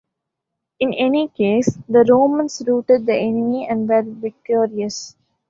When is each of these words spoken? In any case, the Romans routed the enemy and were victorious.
In 0.79 0.95
any 0.95 1.27
case, 1.27 1.77
the 1.87 2.03
Romans 2.09 2.63
routed 2.65 3.05
the 3.05 3.13
enemy 3.13 3.67
and 3.67 3.87
were 3.87 4.01
victorious. 4.03 5.15